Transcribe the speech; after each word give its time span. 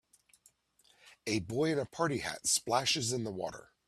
A 1.27 1.41
boy 1.41 1.71
in 1.71 1.77
a 1.77 1.85
party 1.85 2.17
hat 2.17 2.47
splashes 2.47 3.13
in 3.13 3.23
the 3.23 3.29
water 3.29 3.69